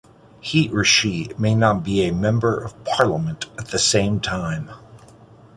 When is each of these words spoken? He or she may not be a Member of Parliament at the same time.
He 0.39 0.67
or 0.71 0.83
she 0.83 1.29
may 1.37 1.53
not 1.53 1.83
be 1.83 2.07
a 2.07 2.11
Member 2.11 2.59
of 2.59 2.73
Parliament 2.85 3.45
at 3.59 3.67
the 3.67 3.77
same 3.77 4.19
time. 4.19 4.71